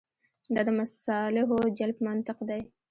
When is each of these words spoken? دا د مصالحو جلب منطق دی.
دا 0.53 0.61
د 0.67 0.69
مصالحو 0.79 1.57
جلب 1.77 1.97
منطق 2.07 2.37
دی. 2.49 2.61